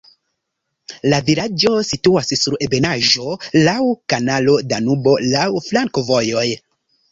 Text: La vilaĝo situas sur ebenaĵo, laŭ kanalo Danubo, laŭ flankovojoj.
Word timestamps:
La 1.11 1.19
vilaĝo 1.27 1.73
situas 1.89 2.31
sur 2.39 2.57
ebenaĵo, 2.69 3.35
laŭ 3.69 3.77
kanalo 4.15 4.59
Danubo, 4.75 5.17
laŭ 5.37 5.47
flankovojoj. 5.71 6.49